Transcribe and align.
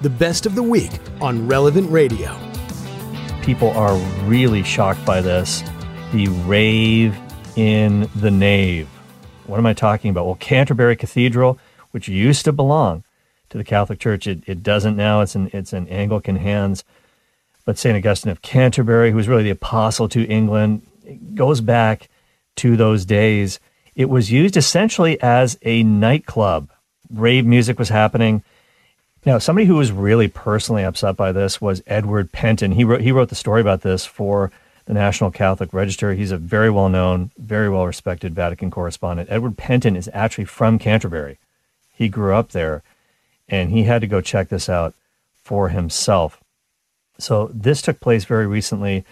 the 0.00 0.10
best 0.10 0.46
of 0.46 0.54
the 0.54 0.62
week 0.62 0.92
on 1.20 1.48
Relevant 1.48 1.90
Radio. 1.90 2.38
People 3.42 3.70
are 3.70 3.96
really 4.26 4.62
shocked 4.62 5.04
by 5.04 5.20
this. 5.20 5.62
The 6.12 6.28
rave 6.28 7.18
in 7.56 8.08
the 8.16 8.30
nave. 8.30 8.86
What 9.46 9.58
am 9.58 9.66
I 9.66 9.72
talking 9.72 10.10
about? 10.10 10.26
Well, 10.26 10.36
Canterbury 10.36 10.94
Cathedral, 10.94 11.58
which 11.90 12.06
used 12.06 12.44
to 12.44 12.52
belong 12.52 13.02
to 13.50 13.58
the 13.58 13.64
Catholic 13.64 13.98
Church, 13.98 14.26
it, 14.26 14.42
it 14.46 14.62
doesn't 14.62 14.96
now. 14.96 15.20
It's 15.20 15.34
in, 15.34 15.50
it's 15.52 15.72
in 15.72 15.88
Anglican 15.88 16.36
hands. 16.36 16.84
But 17.64 17.78
St. 17.78 17.96
Augustine 17.96 18.30
of 18.30 18.40
Canterbury, 18.40 19.10
who 19.10 19.16
was 19.16 19.26
really 19.26 19.42
the 19.42 19.50
apostle 19.50 20.08
to 20.10 20.24
England, 20.26 20.86
goes 21.34 21.60
back 21.60 22.08
to 22.56 22.76
those 22.76 23.04
days. 23.04 23.58
It 23.96 24.08
was 24.08 24.30
used 24.30 24.56
essentially 24.56 25.20
as 25.20 25.58
a 25.62 25.82
nightclub. 25.82 26.70
Rave 27.12 27.46
music 27.46 27.78
was 27.78 27.88
happening. 27.88 28.44
Now, 29.28 29.36
somebody 29.36 29.66
who 29.66 29.74
was 29.74 29.92
really 29.92 30.26
personally 30.28 30.84
upset 30.84 31.14
by 31.14 31.32
this 31.32 31.60
was 31.60 31.82
Edward 31.86 32.32
Pentin. 32.32 32.72
He 32.72 32.82
wrote 32.82 33.02
he 33.02 33.12
wrote 33.12 33.28
the 33.28 33.34
story 33.34 33.60
about 33.60 33.82
this 33.82 34.06
for 34.06 34.50
the 34.86 34.94
National 34.94 35.30
Catholic 35.30 35.74
Register. 35.74 36.14
He's 36.14 36.30
a 36.30 36.38
very 36.38 36.70
well 36.70 36.88
known, 36.88 37.30
very 37.36 37.68
well 37.68 37.86
respected 37.86 38.34
Vatican 38.34 38.70
correspondent. 38.70 39.28
Edward 39.30 39.58
Pentin 39.58 39.96
is 39.96 40.08
actually 40.14 40.46
from 40.46 40.78
Canterbury. 40.78 41.36
He 41.92 42.08
grew 42.08 42.34
up 42.34 42.52
there, 42.52 42.82
and 43.50 43.70
he 43.70 43.82
had 43.82 44.00
to 44.00 44.06
go 44.06 44.22
check 44.22 44.48
this 44.48 44.66
out 44.66 44.94
for 45.44 45.68
himself. 45.68 46.40
So 47.18 47.50
this 47.52 47.82
took 47.82 48.00
place 48.00 48.24
very 48.24 48.46
recently, 48.46 49.04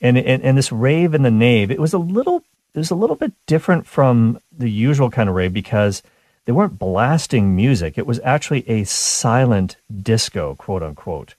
and 0.00 0.16
and, 0.16 0.40
and 0.40 0.56
this 0.56 0.70
rave 0.70 1.14
in 1.14 1.22
the 1.22 1.32
nave. 1.32 1.72
It 1.72 1.80
was 1.80 1.92
a 1.92 1.98
little 1.98 2.44
it 2.74 2.78
was 2.78 2.92
a 2.92 2.94
little 2.94 3.16
bit 3.16 3.32
different 3.46 3.88
from 3.88 4.38
the 4.56 4.70
usual 4.70 5.10
kind 5.10 5.28
of 5.28 5.34
rave 5.34 5.52
because 5.52 6.00
they 6.44 6.52
weren't 6.52 6.78
blasting 6.78 7.56
music. 7.56 7.96
It 7.96 8.06
was 8.06 8.20
actually 8.22 8.68
a 8.68 8.84
silent 8.84 9.76
disco, 10.02 10.54
quote 10.56 10.82
unquote. 10.82 11.34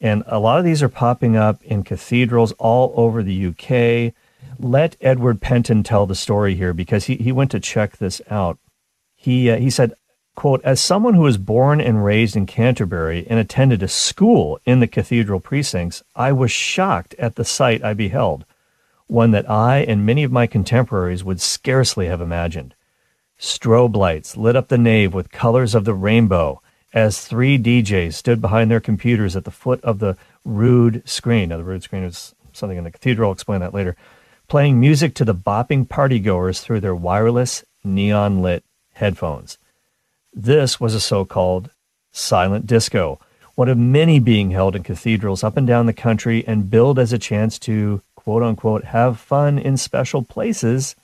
And 0.00 0.24
a 0.26 0.40
lot 0.40 0.58
of 0.58 0.64
these 0.64 0.82
are 0.82 0.88
popping 0.88 1.36
up 1.36 1.62
in 1.62 1.84
cathedrals 1.84 2.52
all 2.58 2.92
over 2.96 3.22
the 3.22 3.46
UK. 3.46 4.14
Let 4.58 4.96
Edward 5.00 5.40
Pentin 5.40 5.84
tell 5.84 6.06
the 6.06 6.16
story 6.16 6.56
here 6.56 6.72
because 6.72 7.04
he, 7.04 7.16
he 7.16 7.30
went 7.30 7.52
to 7.52 7.60
check 7.60 7.98
this 7.98 8.20
out. 8.28 8.58
He, 9.14 9.48
uh, 9.48 9.58
he 9.58 9.70
said, 9.70 9.94
quote, 10.34 10.60
as 10.64 10.80
someone 10.80 11.14
who 11.14 11.22
was 11.22 11.38
born 11.38 11.80
and 11.80 12.04
raised 12.04 12.34
in 12.34 12.46
Canterbury 12.46 13.24
and 13.30 13.38
attended 13.38 13.82
a 13.82 13.88
school 13.88 14.58
in 14.64 14.80
the 14.80 14.88
cathedral 14.88 15.38
precincts, 15.38 16.02
I 16.16 16.32
was 16.32 16.50
shocked 16.50 17.14
at 17.16 17.36
the 17.36 17.44
sight 17.44 17.84
I 17.84 17.94
beheld, 17.94 18.44
one 19.06 19.30
that 19.30 19.48
I 19.48 19.78
and 19.78 20.04
many 20.04 20.24
of 20.24 20.32
my 20.32 20.48
contemporaries 20.48 21.22
would 21.22 21.40
scarcely 21.40 22.06
have 22.06 22.20
imagined. 22.20 22.74
Strobe 23.42 23.96
lights 23.96 24.36
lit 24.36 24.54
up 24.54 24.68
the 24.68 24.78
nave 24.78 25.12
with 25.12 25.32
colors 25.32 25.74
of 25.74 25.84
the 25.84 25.94
rainbow 25.94 26.62
as 26.94 27.20
three 27.20 27.58
DJs 27.58 28.14
stood 28.14 28.40
behind 28.40 28.70
their 28.70 28.78
computers 28.78 29.34
at 29.34 29.42
the 29.42 29.50
foot 29.50 29.82
of 29.82 29.98
the 29.98 30.16
Rood 30.44 31.02
screen. 31.04 31.48
Now, 31.48 31.56
the 31.56 31.64
Rood 31.64 31.82
screen 31.82 32.04
is 32.04 32.36
something 32.52 32.78
in 32.78 32.84
the 32.84 32.92
cathedral. 32.92 33.30
I'll 33.30 33.32
explain 33.32 33.58
that 33.58 33.74
later. 33.74 33.96
Playing 34.46 34.78
music 34.78 35.14
to 35.16 35.24
the 35.24 35.34
bopping 35.34 35.88
partygoers 35.88 36.62
through 36.62 36.80
their 36.80 36.94
wireless, 36.94 37.64
neon 37.82 38.42
lit 38.42 38.62
headphones. 38.92 39.58
This 40.32 40.78
was 40.78 40.94
a 40.94 41.00
so 41.00 41.24
called 41.24 41.70
silent 42.12 42.68
disco, 42.68 43.18
one 43.56 43.68
of 43.68 43.76
many 43.76 44.20
being 44.20 44.52
held 44.52 44.76
in 44.76 44.84
cathedrals 44.84 45.42
up 45.42 45.56
and 45.56 45.66
down 45.66 45.86
the 45.86 45.92
country 45.92 46.44
and 46.46 46.70
billed 46.70 47.00
as 47.00 47.12
a 47.12 47.18
chance 47.18 47.58
to, 47.60 48.02
quote 48.14 48.44
unquote, 48.44 48.84
have 48.84 49.18
fun 49.18 49.58
in 49.58 49.76
special 49.76 50.22
places 50.22 50.94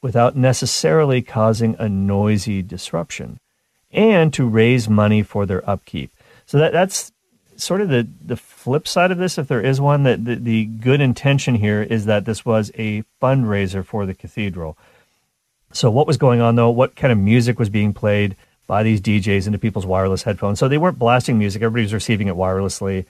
without 0.00 0.36
necessarily 0.36 1.22
causing 1.22 1.76
a 1.78 1.88
noisy 1.88 2.62
disruption 2.62 3.40
and 3.90 4.32
to 4.34 4.46
raise 4.46 4.88
money 4.88 5.22
for 5.22 5.46
their 5.46 5.68
upkeep. 5.68 6.12
So 6.46 6.58
that, 6.58 6.72
that's 6.72 7.12
sort 7.56 7.80
of 7.80 7.88
the, 7.88 8.06
the 8.24 8.36
flip 8.36 8.86
side 8.86 9.10
of 9.10 9.18
this, 9.18 9.38
if 9.38 9.48
there 9.48 9.60
is 9.60 9.80
one, 9.80 10.04
that 10.04 10.24
the, 10.24 10.36
the 10.36 10.64
good 10.66 11.00
intention 11.00 11.56
here 11.56 11.82
is 11.82 12.04
that 12.06 12.24
this 12.24 12.44
was 12.44 12.70
a 12.78 13.02
fundraiser 13.20 13.84
for 13.84 14.06
the 14.06 14.14
cathedral. 14.14 14.76
So 15.72 15.90
what 15.90 16.06
was 16.06 16.16
going 16.16 16.40
on 16.40 16.54
though? 16.54 16.70
What 16.70 16.96
kind 16.96 17.12
of 17.12 17.18
music 17.18 17.58
was 17.58 17.68
being 17.68 17.92
played 17.92 18.36
by 18.66 18.82
these 18.82 19.00
DJs 19.00 19.46
into 19.46 19.58
people's 19.58 19.86
wireless 19.86 20.22
headphones? 20.22 20.58
So 20.58 20.68
they 20.68 20.78
weren't 20.78 20.98
blasting 20.98 21.38
music, 21.38 21.62
everybody 21.62 21.84
was 21.84 21.94
receiving 21.94 22.28
it 22.28 22.36
wirelessly. 22.36 23.06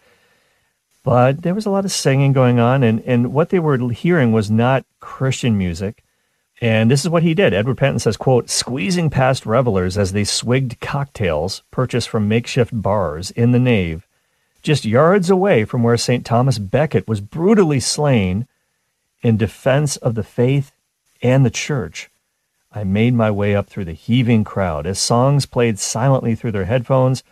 But 1.05 1.43
there 1.43 1.55
was 1.55 1.67
a 1.67 1.71
lot 1.71 1.85
of 1.85 1.93
singing 1.93 2.33
going 2.33 2.59
on, 2.59 2.83
and, 2.83 3.01
and 3.07 3.33
what 3.33 3.51
they 3.51 3.59
were 3.59 3.79
hearing 3.91 4.33
was 4.33 4.51
not 4.51 4.85
Christian 5.01 5.57
music. 5.57 6.03
And 6.61 6.91
this 6.91 7.05
is 7.05 7.09
what 7.09 7.23
he 7.23 7.35
did. 7.35 7.55
Edward 7.55 7.77
Pentin 7.77 8.01
says, 8.01 8.17
quote, 8.17 8.51
squeezing 8.51 9.11
past 9.11 9.47
revelers 9.47 9.97
as 9.97 10.13
they 10.13 10.25
swigged 10.25 10.81
cocktails 10.81 11.63
purchased 11.71 12.09
from 12.09 12.29
makeshift 12.29 12.73
bars 12.83 13.31
in 13.31 13.53
the 13.53 13.61
nave, 13.61 14.07
just 14.63 14.85
yards 14.85 15.31
away 15.31 15.65
from 15.65 15.83
where 15.85 15.97
St. 15.97 16.27
Thomas 16.27 16.59
Becket 16.59 17.07
was 17.07 17.21
brutally 17.21 17.79
slain 17.79 18.49
in 19.23 19.37
defense 19.37 19.97
of 19.97 20.15
the 20.15 20.25
faith 20.25 20.73
and 21.23 21.47
the 21.47 21.51
church. 21.51 22.11
I 22.73 22.85
made 22.85 23.15
my 23.15 23.31
way 23.31 23.55
up 23.55 23.69
through 23.69 23.87
the 23.87 23.93
heaving 23.93 24.45
crowd. 24.45 24.87
As 24.87 24.99
songs 24.99 25.47
played 25.47 25.79
silently 25.79 26.35
through 26.35 26.53
their 26.53 26.67
headphones, 26.67 27.23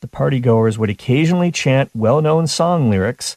the 0.00 0.08
partygoers 0.08 0.78
would 0.78 0.90
occasionally 0.90 1.50
chant 1.50 1.90
well 1.94 2.22
known 2.22 2.46
song 2.46 2.88
lyrics 2.88 3.36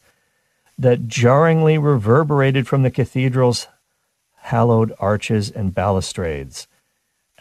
that 0.77 1.07
jarringly 1.07 1.77
reverberated 1.77 2.67
from 2.67 2.83
the 2.83 2.91
cathedral's 2.91 3.67
hallowed 4.41 4.93
arches 4.99 5.49
and 5.49 5.73
balustrades. 5.73 6.67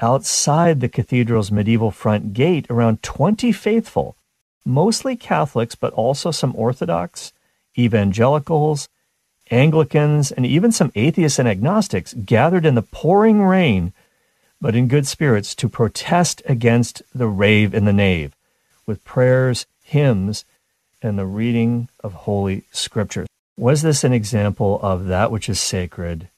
Outside 0.00 0.80
the 0.80 0.88
cathedral's 0.88 1.50
medieval 1.50 1.90
front 1.90 2.32
gate, 2.32 2.66
around 2.70 3.02
20 3.02 3.52
faithful, 3.52 4.16
mostly 4.64 5.16
Catholics, 5.16 5.74
but 5.74 5.92
also 5.92 6.30
some 6.30 6.54
Orthodox, 6.56 7.32
evangelicals, 7.78 8.88
Anglicans, 9.50 10.30
and 10.30 10.46
even 10.46 10.70
some 10.70 10.92
atheists 10.94 11.38
and 11.38 11.48
agnostics 11.48 12.14
gathered 12.14 12.64
in 12.64 12.76
the 12.76 12.82
pouring 12.82 13.42
rain, 13.42 13.92
but 14.60 14.76
in 14.76 14.88
good 14.88 15.06
spirits, 15.06 15.54
to 15.56 15.68
protest 15.68 16.42
against 16.46 17.02
the 17.14 17.26
rave 17.26 17.74
in 17.74 17.84
the 17.84 17.92
nave, 17.92 18.36
with 18.86 19.04
prayers, 19.04 19.66
hymns, 19.82 20.44
and 21.02 21.18
the 21.18 21.26
reading 21.26 21.88
of 22.04 22.12
Holy 22.12 22.64
Scripture. 22.70 23.26
Was 23.56 23.82
this 23.82 24.04
an 24.04 24.12
example 24.12 24.78
of 24.82 25.06
that 25.06 25.30
which 25.30 25.48
is 25.48 25.60
sacred 25.60 26.28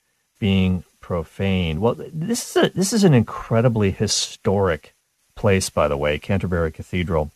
being 0.43 0.83
profaned. 1.01 1.81
Well, 1.81 1.95
this 2.13 2.51
is 2.51 2.65
a, 2.65 2.69
this 2.71 2.93
is 2.93 3.05
an 3.05 3.15
incredibly 3.15 3.93
historic 3.93 4.93
place, 5.37 5.71
by 5.71 5.87
the 5.87 5.97
way, 5.97 6.19
Canterbury 6.19 6.73
Cathedral. 6.73 7.31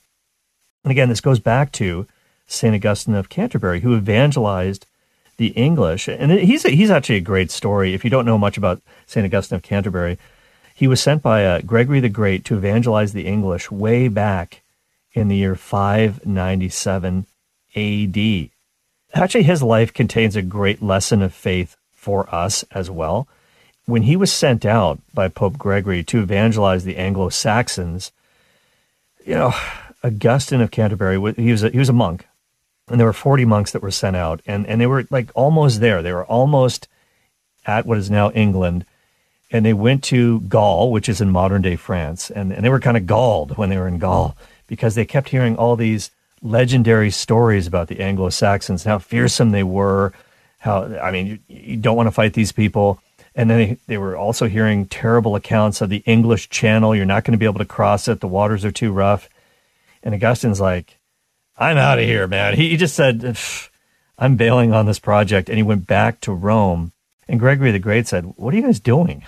And 0.83 0.91
again, 0.91 1.09
this 1.09 1.21
goes 1.21 1.39
back 1.39 1.71
to 1.75 2.09
St. 2.49 2.75
Augustine 2.75 3.15
of 3.15 3.29
Canterbury, 3.29 3.79
who 3.79 3.95
evangelized 3.97 4.87
the 5.37 5.51
English. 5.51 6.09
And 6.09 6.33
he's, 6.33 6.65
a, 6.65 6.71
he's 6.71 6.91
actually 6.91 7.19
a 7.19 7.21
great 7.21 7.53
story. 7.53 7.95
If 7.95 8.03
you 8.03 8.11
don't 8.11 8.27
know 8.27 8.39
much 8.39 8.59
about 8.59 8.83
St. 9.07 9.25
Augustine 9.25 9.55
of 9.55 9.63
Canterbury, 9.63 10.19
he 10.75 10.89
was 10.89 11.01
sent 11.01 11.23
by 11.23 11.47
uh, 11.47 11.61
Gregory 11.61 12.01
the 12.01 12.09
Great 12.09 12.45
to 12.47 12.57
evangelize 12.57 13.13
the 13.13 13.29
English 13.29 13.71
way 13.71 14.09
back 14.09 14.63
in 15.13 15.29
the 15.29 15.37
year 15.37 15.55
597 15.55 17.27
AD. 17.77 18.51
Actually, 19.15 19.45
his 19.45 19.63
life 19.63 19.95
contains 19.95 20.35
a 20.35 20.43
great 20.43 20.83
lesson 20.83 21.23
of 21.23 21.33
faith 21.33 21.77
for 22.07 22.33
us 22.33 22.65
as 22.71 22.89
well. 22.89 23.27
When 23.87 24.03
he 24.03 24.15
was 24.15 24.33
sent 24.33 24.65
out 24.65 25.01
by 25.13 25.27
Pope 25.27 25.59
Gregory 25.59 26.05
to 26.05 26.21
evangelize 26.21 26.85
the 26.85 26.99
Anglo 26.99 27.31
Saxons, 27.31 28.13
you 29.25 29.35
know, 29.35 29.53
Augustine 30.05 30.61
of 30.61 30.71
Canterbury, 30.71 31.17
he 31.35 31.51
was 31.51 31.65
a, 31.65 31.71
he 31.71 31.81
was 31.81 31.89
a 31.89 31.93
monk, 31.93 32.29
and 32.87 33.01
there 33.01 33.09
were 33.09 33.13
40 33.13 33.45
monks 33.45 33.73
that 33.73 33.83
were 33.83 33.91
sent 33.91 34.15
out, 34.15 34.41
and, 34.47 34.69
and 34.69 34.81
they 34.81 34.87
were 34.87 35.09
like 35.11 35.33
almost 35.35 35.81
there. 35.81 36.01
They 36.01 36.13
were 36.13 36.25
almost 36.27 36.87
at 37.67 37.87
what 37.87 37.99
is 37.99 38.09
now 38.09 38.31
England, 38.31 38.87
and 39.51 39.67
they 39.67 39.75
went 39.75 40.05
to 40.05 40.43
Gaul, 40.43 40.93
which 40.93 41.09
is 41.09 41.21
in 41.21 41.31
modern 41.31 41.63
day 41.63 41.75
France, 41.75 42.31
and, 42.31 42.53
and 42.53 42.65
they 42.65 42.71
were 42.71 42.79
kind 42.79 42.97
of 42.97 43.09
galled 43.09 43.57
when 43.57 43.69
they 43.69 43.79
were 43.79 43.89
in 43.89 43.99
Gaul 43.99 44.37
because 44.69 44.95
they 44.95 45.05
kept 45.05 45.31
hearing 45.31 45.57
all 45.57 45.75
these 45.75 46.13
legendary 46.41 47.11
stories 47.11 47.67
about 47.67 47.89
the 47.89 47.99
Anglo 47.99 48.31
Saxons, 48.31 48.85
how 48.85 49.01
fearsome 49.01 49.51
they 49.51 49.65
were, 49.65 50.13
how 50.59 50.85
I 50.99 51.11
mean, 51.11 51.27
you, 51.27 51.39
you 51.49 51.77
don't 51.77 51.97
want 51.97 52.07
to 52.07 52.13
fight 52.13 52.33
these 52.33 52.53
people. 52.53 53.01
And 53.35 53.51
then 53.51 53.59
they, 53.59 53.79
they 53.87 53.99
were 53.99 54.17
also 54.17 54.49
hearing 54.49 54.87
terrible 54.87 55.37
accounts 55.37 55.83
of 55.83 55.91
the 55.91 56.03
English 56.07 56.49
Channel. 56.49 56.97
You're 56.97 57.05
not 57.05 57.25
going 57.25 57.33
to 57.33 57.39
be 57.39 57.45
able 57.45 57.59
to 57.59 57.67
cross 57.67 58.09
it. 58.09 58.21
The 58.21 58.29
waters 58.29 58.65
are 58.65 58.73
too 58.73 58.93
rough. 58.93 59.29
And 60.03 60.15
Augustine's 60.15 60.61
like, 60.61 60.99
I'm 61.59 61.77
out 61.77 61.99
of 61.99 62.05
here, 62.05 62.27
man. 62.27 62.55
He, 62.55 62.71
he 62.71 62.77
just 62.77 62.95
said, 62.95 63.37
I'm 64.19 64.37
bailing 64.37 64.73
on 64.73 64.87
this 64.87 64.99
project. 64.99 65.49
And 65.49 65.59
he 65.59 65.63
went 65.63 65.87
back 65.87 66.21
to 66.23 66.33
Rome. 66.33 66.93
And 67.29 67.41
Gregory 67.41 67.73
the 67.73 67.79
Great 67.79 68.07
said, 68.07 68.25
What 68.37 68.55
are 68.55 68.57
you 68.57 68.63
guys 68.63 68.81
doing? 68.81 69.25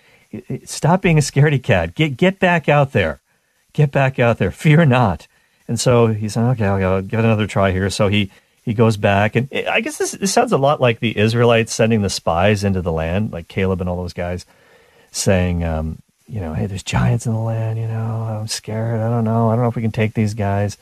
Stop 0.64 1.02
being 1.02 1.18
a 1.18 1.22
scaredy 1.22 1.62
cat. 1.62 1.94
Get, 1.94 2.16
get 2.16 2.38
back 2.38 2.68
out 2.68 2.92
there. 2.92 3.20
Get 3.72 3.90
back 3.90 4.18
out 4.18 4.38
there. 4.38 4.50
Fear 4.50 4.86
not. 4.86 5.26
And 5.68 5.78
so 5.78 6.08
he 6.08 6.28
said, 6.28 6.44
Okay, 6.52 6.66
I'll 6.66 7.02
give 7.02 7.18
it 7.18 7.24
another 7.24 7.46
try 7.46 7.72
here. 7.72 7.90
So 7.90 8.08
he 8.08 8.30
he 8.62 8.74
goes 8.74 8.96
back, 8.96 9.34
and 9.34 9.48
I 9.68 9.80
guess 9.80 9.98
this, 9.98 10.12
this 10.12 10.32
sounds 10.32 10.52
a 10.52 10.58
lot 10.58 10.80
like 10.80 11.00
the 11.00 11.18
Israelites 11.18 11.72
sending 11.72 12.02
the 12.02 12.10
spies 12.10 12.62
into 12.62 12.80
the 12.80 12.92
land, 12.92 13.32
like 13.32 13.48
Caleb 13.48 13.80
and 13.80 13.90
all 13.90 13.96
those 13.96 14.12
guys, 14.12 14.46
saying, 15.10 15.64
um, 15.64 15.98
you 16.28 16.40
know, 16.40 16.54
hey, 16.54 16.66
there's 16.66 16.82
giants 16.82 17.26
in 17.26 17.32
the 17.32 17.38
land. 17.38 17.78
You 17.78 17.88
know, 17.88 18.38
I'm 18.40 18.48
scared. 18.48 19.00
I 19.00 19.08
don't 19.10 19.24
know. 19.24 19.50
I 19.50 19.54
don't 19.54 19.64
know 19.64 19.68
if 19.68 19.76
we 19.76 19.82
can 19.82 19.92
take 19.92 20.14
these 20.14 20.34
guys. 20.34 20.78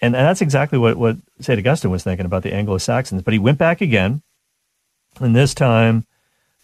And, 0.00 0.16
and 0.16 0.26
that's 0.26 0.40
exactly 0.40 0.78
what, 0.78 0.96
what 0.96 1.16
St. 1.40 1.58
Augustine 1.58 1.90
was 1.90 2.02
thinking 2.02 2.26
about 2.26 2.42
the 2.42 2.54
Anglo 2.54 2.78
Saxons. 2.78 3.22
But 3.22 3.32
he 3.32 3.38
went 3.38 3.58
back 3.58 3.80
again, 3.80 4.22
and 5.20 5.36
this 5.36 5.54
time 5.54 6.06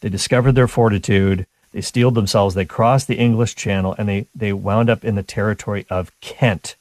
they 0.01 0.09
discovered 0.09 0.53
their 0.53 0.69
fortitude. 0.69 1.47
They 1.73 1.81
steeled 1.81 2.15
themselves. 2.15 2.55
They 2.55 2.65
crossed 2.65 3.07
the 3.07 3.19
English 3.19 3.55
Channel, 3.55 3.95
and 3.99 4.09
they, 4.09 4.27
they 4.35 4.53
wound 4.53 4.91
up 4.91 5.05
in 5.05 5.15
the 5.15 5.23
territory 5.23 5.87
of 5.89 6.11
Kent. 6.21 6.77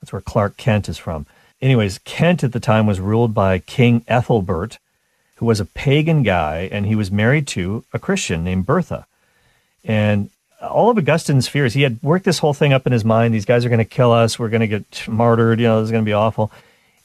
That's 0.00 0.12
where 0.12 0.22
Clark 0.22 0.56
Kent 0.56 0.88
is 0.88 0.98
from. 0.98 1.26
Anyways, 1.62 1.98
Kent 2.04 2.42
at 2.42 2.52
the 2.52 2.60
time 2.60 2.86
was 2.86 3.00
ruled 3.00 3.34
by 3.34 3.58
King 3.58 4.04
Ethelbert, 4.08 4.78
who 5.36 5.46
was 5.46 5.60
a 5.60 5.66
pagan 5.66 6.22
guy, 6.22 6.68
and 6.72 6.86
he 6.86 6.94
was 6.94 7.10
married 7.10 7.46
to 7.48 7.84
a 7.92 7.98
Christian 7.98 8.44
named 8.44 8.66
Bertha. 8.66 9.06
And 9.84 10.30
all 10.62 10.90
of 10.90 10.98
Augustine's 10.98 11.48
fears, 11.48 11.74
he 11.74 11.82
had 11.82 12.02
worked 12.02 12.24
this 12.24 12.38
whole 12.38 12.54
thing 12.54 12.72
up 12.72 12.86
in 12.86 12.92
his 12.92 13.04
mind. 13.04 13.34
These 13.34 13.44
guys 13.44 13.64
are 13.64 13.70
going 13.70 13.78
to 13.78 13.84
kill 13.84 14.12
us. 14.12 14.38
We're 14.38 14.48
going 14.48 14.60
to 14.60 14.66
get 14.66 15.08
martyred. 15.08 15.60
You 15.60 15.66
know, 15.66 15.80
this 15.80 15.88
is 15.88 15.92
going 15.92 16.04
to 16.04 16.08
be 16.08 16.14
awful. 16.14 16.50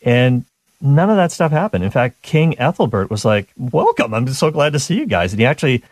And 0.01 0.45
none 0.81 1.09
of 1.09 1.15
that 1.17 1.31
stuff 1.31 1.51
happened. 1.51 1.83
In 1.83 1.91
fact, 1.91 2.21
King 2.21 2.59
Ethelbert 2.59 3.09
was 3.09 3.25
like, 3.25 3.49
Welcome. 3.57 4.13
I'm 4.13 4.27
so 4.29 4.51
glad 4.51 4.73
to 4.73 4.79
see 4.79 4.97
you 4.97 5.05
guys. 5.05 5.33
And 5.33 5.39
he 5.39 5.45
actually 5.45 5.83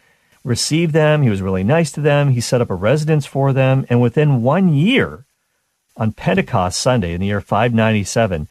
received 0.44 0.94
them. 0.94 1.22
He 1.22 1.30
was 1.30 1.42
really 1.42 1.64
nice 1.64 1.92
to 1.94 2.02
them. 2.02 2.30
He 2.30 2.42
set 2.42 2.62
up 2.62 2.70
a 2.70 2.76
residence 2.76 3.26
for 3.26 3.54
them. 3.54 3.86
And 3.90 4.02
within 4.02 4.42
one 4.42 4.74
year, 4.74 5.26
on 5.96 6.12
Pentecost 6.12 6.80
Sunday 6.80 7.14
in 7.14 7.22
the 7.22 7.28
year 7.28 7.42
597, 7.42 8.48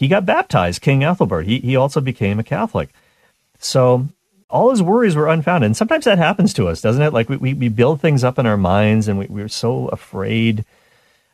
he 0.00 0.08
got 0.08 0.24
baptized, 0.24 0.80
King 0.80 1.04
Ethelbert. 1.04 1.44
He, 1.44 1.58
he 1.58 1.76
also 1.76 2.00
became 2.00 2.38
a 2.38 2.42
Catholic. 2.42 2.88
So 3.58 4.08
all 4.48 4.70
his 4.70 4.80
worries 4.80 5.14
were 5.14 5.28
unfounded. 5.28 5.66
And 5.66 5.76
sometimes 5.76 6.06
that 6.06 6.16
happens 6.16 6.54
to 6.54 6.68
us, 6.68 6.80
doesn't 6.80 7.02
it? 7.02 7.12
Like 7.12 7.28
we, 7.28 7.36
we, 7.36 7.52
we 7.52 7.68
build 7.68 8.00
things 8.00 8.24
up 8.24 8.38
in 8.38 8.46
our 8.46 8.56
minds 8.56 9.08
and 9.08 9.18
we, 9.18 9.26
we're 9.26 9.50
so 9.50 9.88
afraid, 9.88 10.64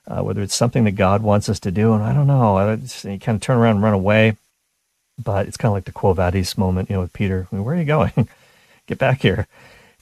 uh, 0.08 0.20
whether 0.22 0.42
it's 0.42 0.56
something 0.56 0.82
that 0.82 0.96
God 0.96 1.22
wants 1.22 1.48
us 1.48 1.60
to 1.60 1.70
do. 1.70 1.94
And 1.94 2.02
I 2.02 2.12
don't 2.12 2.26
know, 2.26 2.56
I 2.56 2.72
you 2.74 3.20
kind 3.20 3.36
of 3.36 3.40
turn 3.40 3.56
around 3.56 3.76
and 3.76 3.84
run 3.84 3.94
away. 3.94 4.36
But 5.16 5.46
it's 5.46 5.56
kind 5.56 5.70
of 5.70 5.74
like 5.74 5.84
the 5.84 5.92
Quo 5.92 6.12
Vadis 6.12 6.58
moment, 6.58 6.90
you 6.90 6.96
know, 6.96 7.02
with 7.02 7.12
Peter. 7.12 7.46
I 7.52 7.54
mean, 7.54 7.64
where 7.64 7.76
are 7.76 7.78
you 7.78 7.84
going? 7.84 8.28
Get 8.88 8.98
back 8.98 9.22
here. 9.22 9.46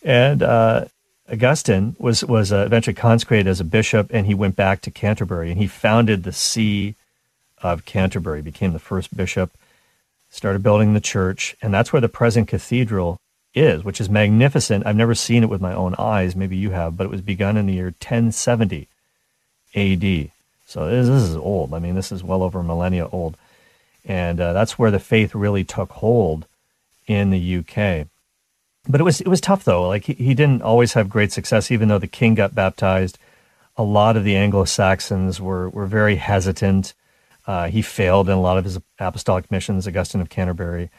And 0.03 0.43
uh, 0.43 0.87
Augustine 1.31 1.97
was 1.99 2.25
was 2.25 2.51
uh, 2.51 2.65
eventually 2.65 2.95
consecrated 2.95 3.47
as 3.47 3.61
a 3.61 3.65
bishop, 3.65 4.09
and 4.11 4.27
he 4.27 4.35
went 4.35 4.57
back 4.57 4.81
to 4.81 4.91
Canterbury, 4.91 5.51
and 5.51 5.61
he 5.61 5.67
founded 5.67 6.23
the 6.23 6.33
See 6.33 6.97
of 7.65 7.85
Canterbury, 7.85 8.43
became 8.43 8.73
the 8.73 8.79
first 8.79 9.17
bishop 9.17 9.51
started 10.35 10.65
building 10.65 10.95
the 10.95 11.01
church, 11.01 11.57
and 11.63 11.73
that's 11.73 11.93
where 11.93 12.01
the 12.01 12.09
present 12.09 12.49
cathedral 12.49 13.21
is, 13.55 13.85
which 13.85 14.01
is 14.01 14.11
magnificent. 14.11 14.85
I've 14.85 14.97
never 14.97 15.15
seen 15.15 15.45
it 15.45 15.49
with 15.49 15.61
my 15.61 15.73
own 15.73 15.95
eyes. 15.97 16.35
Maybe 16.35 16.57
you 16.57 16.71
have, 16.71 16.97
but 16.97 17.05
it 17.05 17.11
was 17.11 17.21
begun 17.21 17.57
in 17.57 17.67
the 17.67 17.75
year 17.75 17.87
1070 17.87 18.89
AD. 19.77 20.31
So 20.67 20.91
this, 20.91 21.07
this 21.07 21.23
is 21.23 21.37
old. 21.37 21.73
I 21.73 21.79
mean, 21.79 21.95
this 21.95 22.11
is 22.11 22.25
well 22.25 22.43
over 22.43 22.59
a 22.59 22.65
millennia 22.65 23.07
old. 23.13 23.37
And 24.05 24.41
uh, 24.41 24.53
that's 24.53 24.77
where 24.77 24.91
the 24.91 24.99
faith 24.99 25.37
really 25.37 25.63
took 25.63 25.91
hold 25.93 26.47
in 27.07 27.31
the 27.31 27.59
UK. 27.59 28.09
But 28.89 29.01
it 29.01 29.05
was 29.05 29.21
it 29.21 29.29
was 29.29 29.41
tough 29.41 29.65
though. 29.65 29.87
Like 29.89 30.05
he, 30.05 30.15
he 30.15 30.35
didn't 30.35 30.63
always 30.63 30.93
have 30.93 31.09
great 31.09 31.33
success, 31.33 31.71
even 31.71 31.89
though 31.89 31.99
the 31.99 32.07
king 32.07 32.35
got 32.35 32.55
baptized. 32.55 33.19
A 33.77 33.83
lot 33.83 34.17
of 34.17 34.25
the 34.25 34.37
Anglo 34.37 34.65
Saxons 34.65 35.41
were 35.41 35.71
were 35.71 35.87
very 35.87 36.17
hesitant 36.17 36.93
uh, 37.47 37.69
he 37.69 37.83
failed 37.83 38.29
in 38.29 38.35
a 38.35 38.41
lot 38.41 38.59
of 38.59 38.65
his 38.65 38.79
apostolic 38.99 39.51
missions, 39.51 39.87
Augustine 39.87 40.21
of 40.21 40.31
Canterbury. 40.31 40.91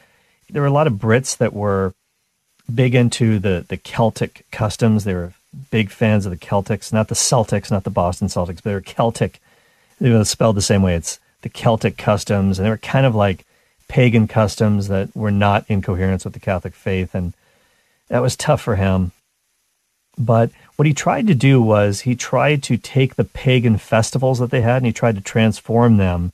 There 0.50 0.62
were 0.62 0.68
a 0.68 0.72
lot 0.72 0.86
of 0.86 0.94
Brits 0.94 1.36
that 1.38 1.52
were 1.52 1.94
big 2.72 2.94
into 2.94 3.38
the, 3.38 3.64
the 3.68 3.76
Celtic 3.76 4.46
customs. 4.52 5.04
They 5.04 5.14
were 5.14 5.34
big 5.70 5.90
fans 5.90 6.26
of 6.26 6.30
the 6.30 6.38
Celtics, 6.38 6.92
not 6.92 7.08
the 7.08 7.14
Celtics, 7.14 7.70
not 7.70 7.84
the 7.84 7.90
Boston 7.90 8.28
Celtics, 8.28 8.56
but 8.56 8.64
they 8.64 8.74
were 8.74 8.80
Celtic. 8.80 9.40
They 10.00 10.10
were 10.10 10.24
spelled 10.24 10.56
the 10.56 10.62
same 10.62 10.82
way. 10.82 10.94
It's 10.94 11.18
the 11.42 11.48
Celtic 11.48 11.96
customs, 11.96 12.58
and 12.58 12.66
they 12.66 12.70
were 12.70 12.76
kind 12.78 13.06
of 13.06 13.14
like 13.14 13.44
pagan 13.88 14.28
customs 14.28 14.88
that 14.88 15.14
were 15.16 15.30
not 15.30 15.64
in 15.68 15.82
coherence 15.82 16.24
with 16.24 16.34
the 16.34 16.40
Catholic 16.40 16.74
faith, 16.74 17.14
and 17.14 17.34
that 18.08 18.22
was 18.22 18.36
tough 18.36 18.60
for 18.60 18.76
him. 18.76 19.12
But 20.18 20.50
what 20.76 20.86
he 20.86 20.94
tried 20.94 21.26
to 21.26 21.34
do 21.34 21.60
was 21.60 22.02
he 22.02 22.14
tried 22.14 22.62
to 22.64 22.76
take 22.76 23.16
the 23.16 23.24
pagan 23.24 23.78
festivals 23.78 24.38
that 24.38 24.50
they 24.50 24.60
had 24.60 24.78
and 24.78 24.86
he 24.86 24.92
tried 24.92 25.16
to 25.16 25.22
transform 25.22 25.96
them 25.96 26.32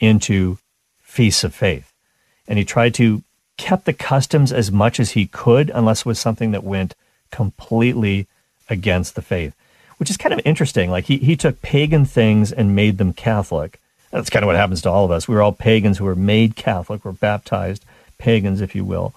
into 0.00 0.58
feasts 1.02 1.44
of 1.44 1.54
faith. 1.54 1.92
And 2.48 2.58
he 2.58 2.64
tried 2.64 2.94
to 2.94 3.22
kept 3.56 3.84
the 3.84 3.92
customs 3.92 4.52
as 4.52 4.70
much 4.70 5.00
as 5.00 5.12
he 5.12 5.26
could, 5.26 5.70
unless 5.74 6.00
it 6.00 6.06
was 6.06 6.18
something 6.18 6.50
that 6.50 6.64
went 6.64 6.94
completely 7.30 8.26
against 8.68 9.14
the 9.14 9.22
faith, 9.22 9.54
which 9.98 10.10
is 10.10 10.16
kind 10.16 10.32
of 10.32 10.40
interesting. 10.44 10.90
Like 10.90 11.04
he, 11.06 11.18
he 11.18 11.36
took 11.36 11.62
pagan 11.62 12.04
things 12.04 12.52
and 12.52 12.76
made 12.76 12.98
them 12.98 13.12
Catholic. 13.12 13.80
That's 14.10 14.30
kind 14.30 14.42
of 14.42 14.46
what 14.46 14.56
happens 14.56 14.82
to 14.82 14.90
all 14.90 15.04
of 15.04 15.10
us. 15.10 15.26
We 15.26 15.34
were 15.34 15.42
all 15.42 15.52
pagans 15.52 15.98
who 15.98 16.04
were 16.04 16.14
made 16.14 16.56
Catholic, 16.56 17.04
were 17.04 17.12
baptized 17.12 17.84
pagans, 18.18 18.60
if 18.60 18.74
you 18.74 18.84
will. 18.84 19.14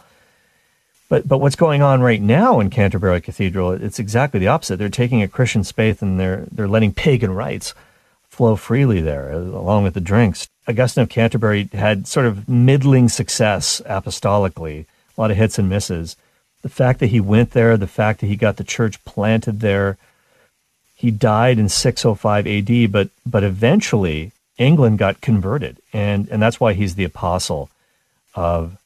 But 1.09 1.27
but 1.27 1.39
what's 1.39 1.55
going 1.55 1.81
on 1.81 2.01
right 2.01 2.21
now 2.21 2.59
in 2.59 2.69
Canterbury 2.69 3.19
Cathedral? 3.19 3.71
It's 3.71 3.99
exactly 3.99 4.39
the 4.39 4.47
opposite. 4.47 4.77
They're 4.77 4.89
taking 4.89 5.21
a 5.21 5.27
Christian 5.27 5.63
faith 5.63 6.01
and 6.01 6.19
they're 6.19 6.45
they're 6.51 6.67
letting 6.67 6.93
pagan 6.93 7.33
rites 7.33 7.73
flow 8.29 8.55
freely 8.55 9.01
there, 9.01 9.33
uh, 9.33 9.39
along 9.39 9.83
with 9.83 9.95
the 9.95 9.99
drinks. 9.99 10.47
Augustine 10.67 11.01
of 11.01 11.09
Canterbury 11.09 11.67
had 11.73 12.07
sort 12.07 12.25
of 12.25 12.47
middling 12.47 13.09
success 13.09 13.81
apostolically, 13.85 14.85
a 15.17 15.21
lot 15.21 15.31
of 15.31 15.35
hits 15.35 15.59
and 15.59 15.67
misses. 15.67 16.15
The 16.61 16.69
fact 16.69 16.99
that 16.99 17.07
he 17.07 17.19
went 17.19 17.51
there, 17.51 17.75
the 17.75 17.87
fact 17.87 18.21
that 18.21 18.27
he 18.27 18.35
got 18.35 18.57
the 18.57 18.63
church 18.63 19.03
planted 19.03 19.59
there, 19.59 19.97
he 20.95 21.11
died 21.11 21.57
in 21.59 21.69
605 21.69 22.45
AD, 22.47 22.91
but 22.91 23.09
but 23.25 23.43
eventually 23.43 24.31
England 24.57 24.99
got 24.99 25.21
converted, 25.21 25.77
and 25.91 26.29
and 26.29 26.41
that's 26.41 26.59
why 26.59 26.73
he's 26.73 26.95
the 26.95 27.03
apostle 27.03 27.69
of 28.35 28.77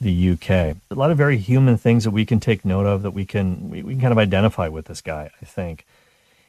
the 0.00 0.30
UK. 0.30 0.50
A 0.50 0.76
lot 0.94 1.10
of 1.10 1.18
very 1.18 1.36
human 1.36 1.76
things 1.76 2.04
that 2.04 2.10
we 2.10 2.24
can 2.24 2.40
take 2.40 2.64
note 2.64 2.86
of 2.86 3.02
that 3.02 3.10
we 3.10 3.24
can 3.24 3.68
we, 3.70 3.82
we 3.82 3.92
can 3.94 4.00
kind 4.00 4.12
of 4.12 4.18
identify 4.18 4.68
with 4.68 4.86
this 4.86 5.00
guy, 5.00 5.30
I 5.40 5.44
think. 5.44 5.84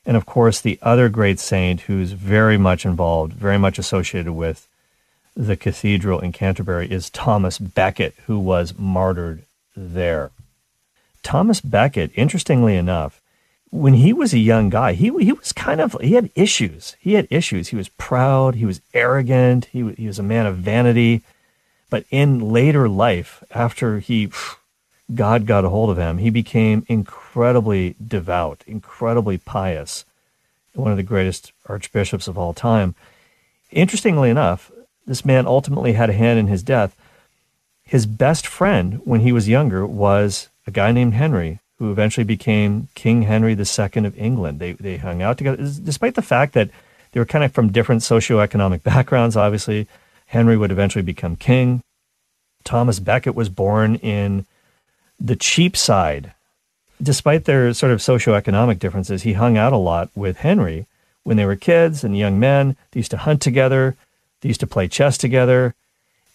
And 0.06 0.18
of 0.18 0.26
course, 0.26 0.62
the 0.62 0.80
other 0.82 1.10
great 1.10 1.40
saint 1.40 1.82
who's 1.82 2.14
very 2.14 2.58
much 2.58 2.86
involved, 2.86 3.34
very 3.34 3.58
much 3.58 3.78
associated 3.78 4.32
with 4.32 4.68
the 5.36 5.56
cathedral 5.56 6.20
in 6.20 6.32
Canterbury 6.32 6.90
is 6.90 7.10
Thomas 7.10 7.58
Becket, 7.58 8.16
who 8.26 8.40
was 8.40 8.78
martyred 8.78 9.44
there. 9.76 10.32
Thomas 11.24 11.62
Becket, 11.62 12.12
interestingly 12.16 12.76
enough, 12.76 13.22
when 13.70 13.94
he 13.94 14.12
was 14.12 14.34
a 14.34 14.40
young 14.40 14.70
guy, 14.70 14.94
he 14.94 15.12
he 15.24 15.32
was 15.32 15.54
kind 15.54 15.80
of 15.80 15.96
he 16.02 16.14
had 16.14 16.30
issues. 16.36 16.96
He 17.00 17.14
had 17.14 17.28
issues. 17.30 17.70
He 17.70 17.76
was 17.76 17.90
proud. 17.90 18.56
He 18.56 18.66
was 18.66 18.82
arrogant. 18.94 19.66
He 19.66 19.94
he 19.94 20.08
was 20.08 20.20
a 20.20 20.24
man 20.24 20.46
of 20.46 20.58
vanity. 20.58 21.22
But 21.92 22.06
in 22.10 22.40
later 22.40 22.90
life, 22.90 23.44
after 23.52 24.00
he, 24.00 24.32
God 25.14 25.46
got 25.46 25.66
a 25.66 25.70
hold 25.70 25.92
of 25.92 25.98
him, 25.98 26.18
he 26.18 26.32
became 26.32 26.86
incredibly 26.88 27.96
devout, 28.06 28.64
incredibly 28.66 29.38
pious, 29.38 30.06
one 30.74 30.90
of 30.92 30.98
the 30.98 31.04
greatest 31.04 31.52
archbishops 31.68 32.30
of 32.30 32.38
all 32.38 32.54
time. 32.54 32.96
Interestingly 33.72 34.30
enough, 34.30 34.72
this 35.06 35.26
man 35.26 35.46
ultimately 35.46 35.94
had 35.94 36.10
a 36.10 36.14
hand 36.14 36.40
in 36.40 36.48
his 36.48 36.64
death. 36.64 36.96
His 37.84 38.06
best 38.06 38.48
friend 38.48 39.02
when 39.04 39.20
he 39.20 39.34
was 39.34 39.50
younger 39.50 39.86
was 39.86 40.48
a 40.66 40.72
guy 40.72 40.94
named 40.94 41.16
Henry, 41.16 41.60
who 41.78 41.92
eventually 41.92 42.24
became 42.24 42.88
King 42.96 43.24
Henry 43.24 43.52
II 43.52 44.06
of 44.06 44.18
England. 44.18 44.60
They, 44.60 44.74
they 44.74 44.96
hung 44.96 45.22
out 45.22 45.38
together, 45.38 45.58
despite 45.84 46.16
the 46.16 46.22
fact 46.22 46.54
that 46.54 46.70
they 47.12 47.20
were 47.20 47.26
kind 47.26 47.44
of 47.44 47.52
from 47.52 47.74
different 47.74 48.02
socioeconomic 48.02 48.82
backgrounds, 48.92 49.36
obviously. 49.36 49.88
Henry 50.32 50.56
would 50.56 50.72
eventually 50.72 51.02
become 51.02 51.36
king. 51.36 51.84
Thomas 52.64 53.00
Becket 53.00 53.36
was 53.36 53.50
born 53.50 53.96
in 53.96 54.46
the 55.20 55.36
Cheapside. 55.36 56.32
Despite 57.02 57.44
their 57.44 57.74
sort 57.74 57.92
of 57.92 58.00
socioeconomic 58.00 58.80
differences, 58.80 59.24
he 59.24 59.34
hung 59.34 59.58
out 59.58 59.74
a 59.74 59.78
lot 59.78 60.10
with 60.16 60.38
Henry 60.38 60.86
when 61.24 61.36
they 61.36 61.46
were 61.46 61.58
kids 61.58 62.06
and 62.06 62.18
young 62.18 62.40
men. 62.40 62.78
They 62.92 63.00
used 63.00 63.12
to 63.12 63.18
hunt 63.18 63.42
together. 63.42 63.98
They 64.40 64.48
used 64.48 64.62
to 64.62 64.68
play 64.68 64.88
chess 64.88 65.18
together. 65.18 65.76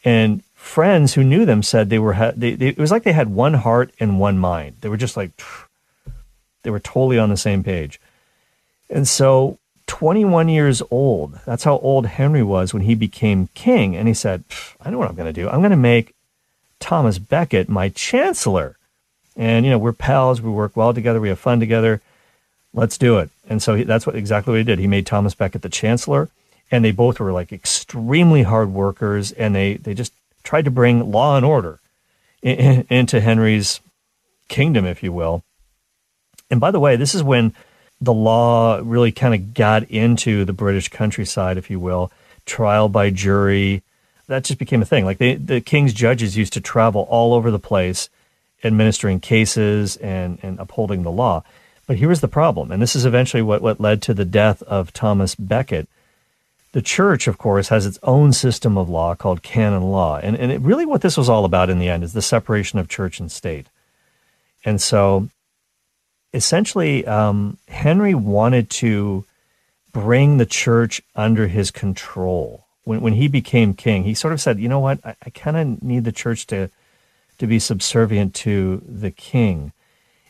And 0.05 0.45
friends 0.55 1.15
who 1.15 1.25
knew 1.25 1.47
them 1.47 1.63
said 1.63 1.89
they 1.89 1.99
were, 1.99 2.35
they, 2.37 2.55
they, 2.55 2.69
it 2.69 2.79
was 2.79 2.91
like 2.91 3.05
they 3.05 3.13
had 3.13 3.31
one 3.31 3.55
heart 3.55 3.93
and 3.99 4.21
one 4.21 4.39
mind. 4.39 4.77
They 4.83 4.91
were 4.91 4.99
just 4.99 5.17
like, 5.17 5.31
they 6.65 6.71
were 6.71 6.81
totally 6.81 7.19
on 7.19 7.31
the 7.31 7.39
same 7.39 7.65
page. 7.65 7.99
And 8.91 9.09
so 9.09 9.59
21 9.87 10.49
years 10.49 10.83
old. 10.91 11.39
That's 11.47 11.65
how 11.65 11.79
old 11.79 12.07
Henry 12.07 12.43
was 12.43 12.75
when 12.75 12.83
he 12.83 12.95
became 12.95 13.49
king. 13.55 13.97
And 13.97 14.09
he 14.09 14.15
said, 14.15 14.45
I 14.81 14.91
know 14.91 14.99
what 14.99 15.09
I'm 15.09 15.15
going 15.15 15.33
to 15.33 15.41
do. 15.41 15.49
I'm 15.49 15.61
going 15.61 15.71
to 15.71 15.77
make 15.77 16.15
Thomas 16.81 17.19
Becket 17.19 17.69
my 17.69 17.89
chancellor. 17.89 18.77
And, 19.37 19.65
you 19.65 19.71
know, 19.71 19.79
we're 19.79 19.93
pals. 19.93 20.41
We 20.41 20.51
work 20.51 20.77
well 20.77 20.93
together. 20.95 21.21
We 21.21 21.29
have 21.29 21.39
fun 21.39 21.61
together. 21.61 22.01
Let's 22.73 22.99
do 22.99 23.19
it. 23.19 23.31
And 23.49 23.63
so 23.63 23.75
he, 23.75 23.85
that's 23.85 24.07
what 24.07 24.17
exactly 24.17 24.53
what 24.53 24.59
he 24.59 24.65
did. 24.65 24.79
He 24.79 24.87
made 24.87 25.07
Thomas 25.07 25.35
Becket 25.35 25.63
the 25.63 25.69
chancellor. 25.69 26.29
And 26.71 26.85
they 26.85 26.93
both 26.93 27.21
were 27.21 27.33
like 27.33 27.53
extremely 27.53 28.43
hard 28.43 28.73
workers. 28.73 29.33
And 29.33 29.55
they, 29.55 29.75
they 29.75 29.95
just 29.95 30.13
tried 30.43 30.65
to 30.65 30.71
bring 30.71 31.11
law 31.11 31.37
and 31.37 31.47
order 31.47 31.81
in, 32.43 32.57
in, 32.57 32.87
into 32.91 33.21
Henry's 33.21 33.81
kingdom, 34.49 34.85
if 34.85 35.03
you 35.03 35.13
will. 35.13 35.45
And 36.51 36.61
by 36.61 36.71
the 36.71 36.81
way, 36.81 36.97
this 36.97 37.15
is 37.15 37.23
when 37.23 37.55
the 38.01 38.13
law 38.13 38.81
really 38.83 39.13
kind 39.13 39.35
of 39.35 39.55
got 39.55 39.85
into 39.85 40.45
the 40.45 40.53
British 40.53 40.89
countryside, 40.89 41.57
if 41.57 41.71
you 41.71 41.81
will, 41.81 42.13
trial 42.45 42.89
by 42.89 43.11
jury. 43.11 43.83
That 44.27 44.45
just 44.45 44.59
became 44.59 44.83
a 44.83 44.87
thing. 44.87 45.05
Like 45.05 45.19
they, 45.19 45.35
the 45.35 45.61
king's 45.61 45.93
judges 45.93 46.37
used 46.37 46.53
to 46.55 46.61
travel 46.61 47.07
all 47.09 47.35
over 47.35 47.51
the 47.51 47.59
place 47.59 48.09
administering 48.65 49.21
cases 49.21 49.97
and, 49.97 50.39
and 50.43 50.59
upholding 50.59 51.03
the 51.03 51.11
law. 51.11 51.43
But 51.87 51.97
here 51.97 52.09
was 52.09 52.21
the 52.21 52.29
problem, 52.29 52.73
and 52.73 52.83
this 52.83 52.97
is 52.97 53.07
eventually 53.07 53.43
what, 53.43 53.63
what 53.63 53.81
led 53.81 54.03
to 54.03 54.15
the 54.15 54.25
death 54.25 54.63
of 54.65 54.93
Thomas 54.93 55.35
Becket. 55.37 55.89
The 56.73 56.83
church, 56.83 57.29
of 57.29 57.39
course, 57.39 57.69
has 57.69 57.87
its 57.87 57.99
own 58.03 58.33
system 58.33 58.77
of 58.77 58.89
law 58.89 59.15
called 59.15 59.43
canon 59.43 59.85
law. 59.85 60.19
And, 60.19 60.37
and 60.37 60.51
it, 60.51 60.61
really, 60.61 60.85
what 60.85 61.01
this 61.01 61.17
was 61.17 61.29
all 61.29 61.45
about 61.45 61.71
in 61.71 61.79
the 61.79 61.89
end 61.89 62.03
is 62.03 62.13
the 62.13 62.23
separation 62.23 62.79
of 62.79 62.89
church 62.89 63.21
and 63.21 63.31
state. 63.31 63.69
And 64.65 64.81
so, 64.81 65.29
essentially, 66.33 67.07
um, 67.07 67.59
Henry 67.69 68.15
wanted 68.15 68.71
to 68.71 69.25
bring 69.93 70.37
the 70.37 70.47
church 70.47 71.01
under 71.15 71.47
his 71.47 71.71
control. 71.71 72.67
When, 72.85 73.01
when 73.01 73.15
he 73.15 73.29
became 73.29 73.75
king, 73.75 74.05
he 74.05 74.15
sort 74.15 74.33
of 74.33 74.41
said, 74.41 74.59
you 74.59 74.69
know 74.69 74.81
what, 74.81 75.01
I, 75.05 75.17
I 75.25 75.31
kind 75.31 75.57
of 75.57 75.83
need 75.83 76.05
the 76.05 76.13
church 76.13 76.47
to, 76.49 76.71
to 77.39 77.47
be 77.47 77.59
subservient 77.59 78.35
to 78.37 78.83
the 78.87 79.11
king. 79.11 79.73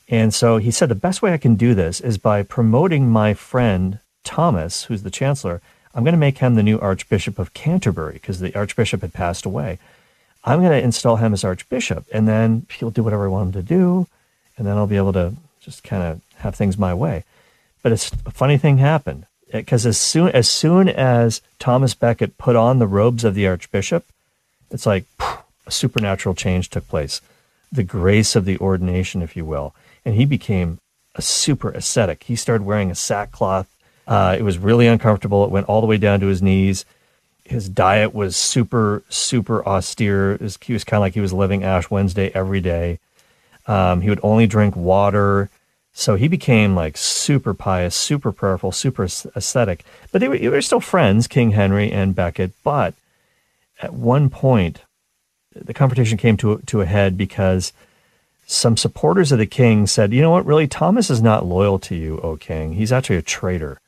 And 0.09 0.33
so 0.33 0.59
he 0.59 0.71
said, 0.71 0.89
the 0.89 0.95
best 0.95 1.21
way 1.21 1.33
I 1.33 1.39
can 1.39 1.57
do 1.57 1.75
this 1.75 2.01
is 2.01 2.17
by 2.17 2.43
promoting 2.45 3.11
my 3.11 3.35
friend 3.35 3.99
Thomas, 4.23 4.85
who's 4.85 5.03
the 5.03 5.11
chancellor. 5.11 5.61
I'm 5.95 6.05
going 6.05 6.13
to 6.13 6.19
make 6.19 6.39
him 6.39 6.55
the 6.55 6.63
new 6.63 6.79
Archbishop 6.79 7.39
of 7.39 7.55
Canterbury 7.55 8.15
because 8.15 8.39
the 8.39 8.55
Archbishop 8.55 9.01
had 9.01 9.13
passed 9.13 9.47
away. 9.47 9.79
I'm 10.45 10.61
going 10.61 10.71
to 10.71 10.85
install 10.85 11.17
him 11.17 11.33
as 11.33 11.43
Archbishop, 11.43 12.07
and 12.13 12.29
then 12.29 12.67
he'll 12.71 12.91
do 12.91 13.03
whatever 13.03 13.25
I 13.25 13.31
want 13.31 13.47
him 13.47 13.63
to 13.63 13.69
do, 13.69 14.07
and 14.57 14.67
then 14.67 14.77
I'll 14.77 14.87
be 14.87 14.97
able 14.97 15.13
to 15.15 15.35
just 15.67 15.85
kind 15.85 16.03
of 16.03 16.23
have 16.37 16.55
things 16.55 16.79
my 16.79 16.95
way. 16.95 17.25
But 17.83 17.93
a 17.93 18.31
funny 18.31 18.57
thing 18.57 18.79
happened 18.79 19.27
because 19.53 19.85
as 19.85 19.99
soon 19.99 20.31
as 20.31 20.49
soon 20.49 20.89
as 20.89 21.43
Thomas 21.59 21.93
Becket 21.93 22.39
put 22.39 22.57
on 22.57 22.79
the 22.79 22.87
robes 22.87 23.23
of 23.25 23.35
the 23.35 23.47
Archbishop, 23.47 24.07
it's 24.71 24.87
like 24.87 25.05
a 25.21 25.71
supernatural 25.71 26.35
change 26.35 26.71
took 26.71 26.89
place, 26.89 27.21
the 27.71 27.85
grace 27.85 28.35
of 28.35 28.47
the 28.47 28.57
ordination, 28.59 29.21
if 29.21 29.37
you 29.37 29.45
will 29.45 29.75
and 30.07 30.15
he 30.15 30.25
became 30.25 30.79
a 31.17 31.21
super 31.21 31.71
ascetic. 31.73 32.23
He 32.23 32.37
started 32.37 32.65
wearing 32.65 32.91
a 32.91 32.95
sackcloth. 32.95 33.67
Uh, 34.07 34.37
it 34.39 34.43
was 34.43 34.57
really 34.57 34.87
uncomfortable. 34.87 35.45
It 35.45 35.51
went 35.51 35.67
all 35.67 35.81
the 35.81 35.87
way 35.89 35.99
down 35.99 36.21
to 36.21 36.29
his 36.29 36.41
knees. 36.41 36.85
His 37.45 37.69
diet 37.69 38.15
was 38.15 38.37
super, 38.37 39.03
super 39.09 39.67
austere. 39.67 40.39
He 40.63 40.73
was 40.73 40.85
kind 40.85 40.99
of 40.99 41.03
like 41.03 41.15
he 41.15 41.21
was 41.21 41.33
living 41.33 41.65
Ash 41.65 41.91
Wednesday 41.91 42.31
every 42.35 42.61
day. 42.61 43.01
Um, 43.67 44.01
he 44.01 44.09
would 44.09 44.21
only 44.23 44.47
drink 44.47 44.77
water. 44.77 45.51
So 45.93 46.15
he 46.15 46.29
became 46.29 46.75
like 46.75 46.97
super 46.97 47.55
pious, 47.55 47.95
super 47.95 48.31
prayerful, 48.33 48.73
super 48.73 49.05
ascetic. 49.05 49.85
But 50.13 50.21
they 50.21 50.29
were, 50.29 50.39
they 50.39 50.49
were 50.49 50.63
still 50.63 50.81
friends, 50.81 51.27
King 51.27 51.53
Henry 51.53 51.91
and 51.91 52.15
Becket. 52.15 52.53
But 52.63 52.95
at 53.81 53.95
one 53.95 54.31
point, 54.31 54.83
the 55.55 55.75
confrontation 55.75 56.19
came 56.19 56.37
to, 56.39 56.59
to 56.67 56.81
a 56.83 56.87
head 56.87 57.17
because 57.17 57.73
some 58.47 58.77
supporters 58.77 59.33
of 59.33 59.39
the 59.39 59.47
king 59.47 59.87
said, 59.87 60.13
you 60.13 60.21
know 60.21 60.31
what, 60.31 60.47
really, 60.47 60.69
Thomas 60.69 61.11
is 61.11 61.21
not 61.21 61.47
loyal 61.47 61.79
to 61.81 61.95
you, 61.95 62.19
O 62.21 62.37
king. 62.37 62.75
He's 62.75 62.93
actually 62.93 63.17
a 63.17 63.23
traitor. 63.23 63.81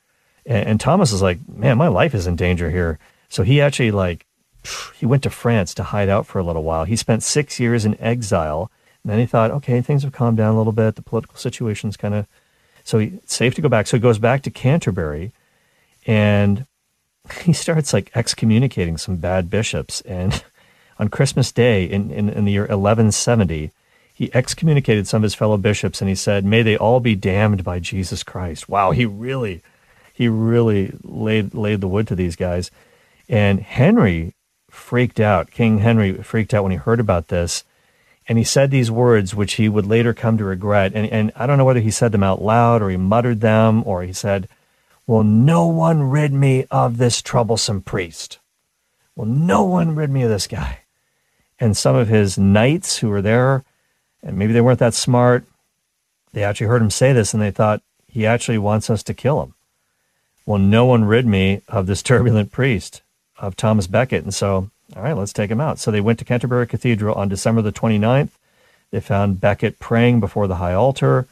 And, 0.44 0.66
and 0.66 0.80
Thomas 0.80 1.12
is 1.12 1.22
like, 1.22 1.38
man, 1.46 1.78
my 1.78 1.88
life 1.88 2.14
is 2.14 2.26
in 2.26 2.36
danger 2.36 2.70
here. 2.70 2.98
So 3.28 3.42
he 3.42 3.60
actually 3.60 3.90
like, 3.90 4.24
he 4.96 5.06
went 5.06 5.22
to 5.22 5.30
France 5.30 5.74
to 5.74 5.84
hide 5.84 6.08
out 6.08 6.26
for 6.26 6.38
a 6.38 6.42
little 6.42 6.64
while. 6.64 6.84
He 6.84 6.96
spent 6.96 7.22
six 7.22 7.60
years 7.60 7.84
in 7.84 8.00
exile. 8.00 8.70
And 9.08 9.14
then 9.14 9.20
he 9.20 9.26
thought, 9.26 9.50
okay, 9.50 9.80
things 9.80 10.02
have 10.02 10.12
calmed 10.12 10.36
down 10.36 10.52
a 10.52 10.58
little 10.58 10.70
bit. 10.70 10.96
The 10.96 11.00
political 11.00 11.36
situation's 11.36 11.96
kind 11.96 12.12
of, 12.12 12.26
so 12.84 12.98
he, 12.98 13.06
it's 13.06 13.34
safe 13.34 13.54
to 13.54 13.62
go 13.62 13.68
back. 13.70 13.86
So 13.86 13.96
he 13.96 14.02
goes 14.02 14.18
back 14.18 14.42
to 14.42 14.50
Canterbury 14.50 15.32
and 16.06 16.66
he 17.40 17.54
starts 17.54 17.94
like 17.94 18.10
excommunicating 18.14 18.98
some 18.98 19.16
bad 19.16 19.48
bishops. 19.48 20.02
And 20.02 20.44
on 20.98 21.08
Christmas 21.08 21.52
Day 21.52 21.84
in, 21.84 22.10
in, 22.10 22.28
in 22.28 22.44
the 22.44 22.52
year 22.52 22.64
1170, 22.64 23.70
he 24.12 24.30
excommunicated 24.34 25.08
some 25.08 25.20
of 25.20 25.22
his 25.22 25.34
fellow 25.34 25.56
bishops 25.56 26.02
and 26.02 26.10
he 26.10 26.14
said, 26.14 26.44
May 26.44 26.60
they 26.60 26.76
all 26.76 27.00
be 27.00 27.14
damned 27.14 27.64
by 27.64 27.78
Jesus 27.78 28.22
Christ. 28.22 28.68
Wow, 28.68 28.90
he 28.90 29.06
really, 29.06 29.62
he 30.12 30.28
really 30.28 30.92
laid, 31.02 31.54
laid 31.54 31.80
the 31.80 31.88
wood 31.88 32.06
to 32.08 32.14
these 32.14 32.36
guys. 32.36 32.70
And 33.26 33.60
Henry 33.60 34.34
freaked 34.68 35.18
out. 35.18 35.50
King 35.50 35.78
Henry 35.78 36.22
freaked 36.22 36.52
out 36.52 36.62
when 36.62 36.72
he 36.72 36.76
heard 36.76 37.00
about 37.00 37.28
this. 37.28 37.64
And 38.28 38.36
he 38.36 38.44
said 38.44 38.70
these 38.70 38.90
words, 38.90 39.34
which 39.34 39.54
he 39.54 39.68
would 39.68 39.86
later 39.86 40.12
come 40.12 40.36
to 40.36 40.44
regret. 40.44 40.92
And, 40.94 41.10
and 41.10 41.32
I 41.34 41.46
don't 41.46 41.56
know 41.56 41.64
whether 41.64 41.80
he 41.80 41.90
said 41.90 42.12
them 42.12 42.22
out 42.22 42.42
loud 42.42 42.82
or 42.82 42.90
he 42.90 42.98
muttered 42.98 43.40
them 43.40 43.82
or 43.86 44.02
he 44.02 44.12
said, 44.12 44.48
Will 45.06 45.24
no 45.24 45.66
one 45.66 46.02
rid 46.02 46.34
me 46.34 46.66
of 46.70 46.98
this 46.98 47.22
troublesome 47.22 47.80
priest? 47.80 48.38
Will 49.16 49.24
no 49.24 49.64
one 49.64 49.94
rid 49.94 50.10
me 50.10 50.22
of 50.22 50.28
this 50.28 50.46
guy? 50.46 50.80
And 51.58 51.74
some 51.74 51.96
of 51.96 52.08
his 52.08 52.36
knights 52.36 52.98
who 52.98 53.08
were 53.08 53.22
there 53.22 53.64
and 54.22 54.36
maybe 54.36 54.52
they 54.52 54.60
weren't 54.60 54.78
that 54.80 54.94
smart. 54.94 55.44
They 56.32 56.44
actually 56.44 56.66
heard 56.66 56.82
him 56.82 56.90
say 56.90 57.14
this 57.14 57.32
and 57.32 57.42
they 57.42 57.50
thought 57.50 57.82
he 58.06 58.26
actually 58.26 58.58
wants 58.58 58.90
us 58.90 59.02
to 59.04 59.14
kill 59.14 59.42
him. 59.42 59.54
Well, 60.44 60.58
no 60.58 60.84
one 60.84 61.04
rid 61.04 61.26
me 61.26 61.62
of 61.68 61.86
this 61.86 62.02
turbulent 62.04 62.52
priest, 62.52 63.02
of 63.38 63.56
Thomas 63.56 63.86
Becket. 63.86 64.24
And 64.24 64.34
so, 64.34 64.70
all 64.98 65.04
right, 65.04 65.16
let's 65.16 65.32
take 65.32 65.50
him 65.50 65.60
out. 65.60 65.78
So 65.78 65.90
they 65.90 66.00
went 66.00 66.18
to 66.18 66.24
Canterbury 66.24 66.66
Cathedral 66.66 67.14
on 67.14 67.28
December 67.28 67.62
the 67.62 67.70
29th. 67.70 68.30
They 68.90 69.00
found 69.00 69.40
Becket 69.40 69.78
praying 69.78 70.18
before 70.18 70.48
the 70.48 70.56
high 70.56 70.74
altar. 70.74 71.28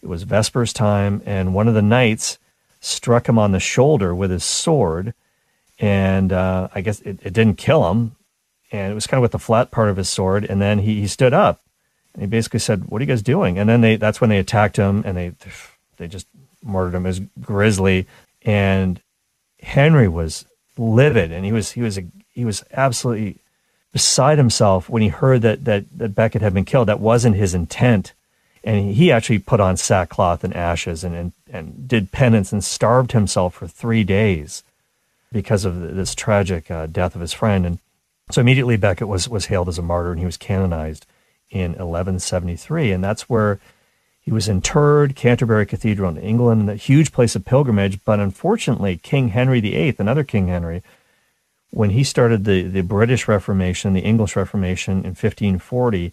It 0.00 0.06
was 0.06 0.22
Vespers 0.22 0.72
time, 0.72 1.20
and 1.26 1.52
one 1.52 1.66
of 1.66 1.74
the 1.74 1.82
knights 1.82 2.38
struck 2.80 3.28
him 3.28 3.36
on 3.36 3.50
the 3.50 3.58
shoulder 3.58 4.14
with 4.14 4.30
his 4.30 4.44
sword. 4.44 5.14
And 5.80 6.32
uh, 6.32 6.68
I 6.72 6.80
guess 6.80 7.00
it, 7.00 7.18
it, 7.24 7.32
didn't 7.32 7.58
kill 7.58 7.90
him. 7.90 8.14
And 8.70 8.92
it 8.92 8.94
was 8.94 9.08
kind 9.08 9.18
of 9.18 9.22
with 9.22 9.32
the 9.32 9.38
flat 9.40 9.72
part 9.72 9.88
of 9.88 9.96
his 9.96 10.08
sword. 10.08 10.44
And 10.44 10.62
then 10.62 10.78
he, 10.78 11.00
he 11.00 11.06
stood 11.08 11.32
up 11.32 11.60
and 12.14 12.22
he 12.22 12.26
basically 12.26 12.60
said, 12.60 12.86
"What 12.86 13.00
are 13.00 13.04
you 13.04 13.08
guys 13.08 13.22
doing?" 13.22 13.58
And 13.58 13.68
then 13.68 13.80
they 13.80 13.96
that's 13.96 14.20
when 14.20 14.30
they 14.30 14.38
attacked 14.38 14.76
him 14.76 15.02
and 15.06 15.16
they 15.16 15.32
they 15.96 16.08
just 16.08 16.26
murdered 16.62 16.96
him 16.96 17.06
as 17.06 17.20
grisly. 17.40 18.06
And 18.42 19.00
Henry 19.60 20.08
was 20.08 20.44
livid, 20.78 21.32
and 21.32 21.44
he 21.44 21.52
was 21.52 21.72
he 21.72 21.82
was 21.82 21.98
a, 21.98 22.04
he 22.32 22.44
was 22.44 22.64
absolutely 22.72 23.38
beside 23.92 24.38
himself 24.38 24.88
when 24.88 25.02
he 25.02 25.08
heard 25.08 25.42
that 25.42 25.64
that 25.64 25.84
that 25.96 26.14
Becket 26.14 26.42
had 26.42 26.54
been 26.54 26.64
killed. 26.64 26.88
That 26.88 27.00
wasn't 27.00 27.36
his 27.36 27.54
intent, 27.54 28.12
and 28.62 28.94
he 28.94 29.10
actually 29.10 29.38
put 29.40 29.60
on 29.60 29.76
sackcloth 29.76 30.44
and 30.44 30.54
ashes 30.54 31.04
and 31.04 31.14
and, 31.14 31.32
and 31.50 31.88
did 31.88 32.12
penance 32.12 32.52
and 32.52 32.62
starved 32.62 33.12
himself 33.12 33.54
for 33.54 33.66
three 33.66 34.04
days 34.04 34.62
because 35.32 35.64
of 35.64 35.94
this 35.94 36.14
tragic 36.14 36.70
uh, 36.70 36.86
death 36.86 37.14
of 37.14 37.20
his 37.20 37.32
friend. 37.32 37.66
And 37.66 37.78
so 38.30 38.40
immediately 38.40 38.76
Becket 38.76 39.08
was 39.08 39.28
was 39.28 39.46
hailed 39.46 39.68
as 39.68 39.78
a 39.78 39.82
martyr, 39.82 40.10
and 40.10 40.20
he 40.20 40.26
was 40.26 40.36
canonized 40.36 41.06
in 41.50 41.72
1173. 41.72 42.92
And 42.92 43.02
that's 43.02 43.28
where 43.28 43.58
he 44.28 44.32
was 44.34 44.46
interred, 44.46 45.16
Canterbury 45.16 45.64
Cathedral 45.64 46.10
in 46.10 46.22
England, 46.22 46.68
a 46.68 46.74
huge 46.74 47.12
place 47.12 47.34
of 47.34 47.46
pilgrimage. 47.46 48.04
But 48.04 48.20
unfortunately, 48.20 48.98
King 48.98 49.28
Henry 49.28 49.58
VIII, 49.58 49.96
another 49.98 50.22
King 50.22 50.48
Henry, 50.48 50.82
when 51.70 51.88
he 51.88 52.04
started 52.04 52.44
the, 52.44 52.60
the 52.64 52.82
British 52.82 53.26
Reformation, 53.26 53.94
the 53.94 54.02
English 54.02 54.36
Reformation 54.36 54.98
in 54.98 55.14
1540, 55.16 56.12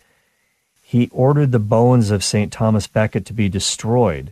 he 0.82 1.10
ordered 1.12 1.52
the 1.52 1.60
bones 1.60 2.10
of 2.10 2.24
St. 2.24 2.54
Thomas 2.54 2.88
Becket 2.88 3.26
to 3.26 3.34
be 3.34 3.50
destroyed 3.50 4.32